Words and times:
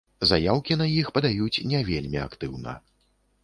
Заяўкі 0.29 0.77
на 0.79 0.87
іх 0.93 1.11
падаюць 1.19 1.63
не 1.75 1.85
вельмі 1.93 2.19
актыўна. 2.27 2.79